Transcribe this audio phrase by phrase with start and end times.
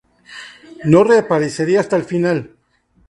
[0.83, 2.55] No reaparecería hasta la final.